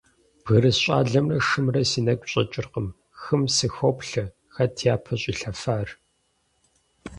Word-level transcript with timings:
Бгырыс 0.43 0.77
щӀалэмрэ 0.83 1.37
шымрэ 1.47 1.81
си 1.89 2.01
нэгу 2.05 2.27
щӀэкӀыркъым, 2.31 2.87
хым 3.21 3.41
сыхоплъэ: 3.55 4.23
хэт 4.53 4.75
япэ 4.93 5.13
щӀилъэфар? 5.21 5.89